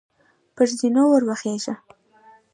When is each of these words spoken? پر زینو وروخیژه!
پر 0.55 0.67
زینو 0.79 1.03
وروخیژه! 1.09 1.73